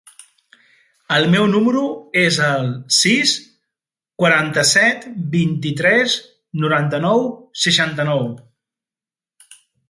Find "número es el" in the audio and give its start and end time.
1.49-2.65